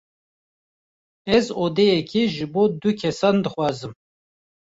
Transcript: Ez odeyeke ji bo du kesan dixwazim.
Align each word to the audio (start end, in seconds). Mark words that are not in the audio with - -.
Ez 1.35 1.45
odeyeke 1.65 2.23
ji 2.37 2.45
bo 2.53 2.63
du 2.81 2.89
kesan 3.03 3.35
dixwazim. 3.45 3.93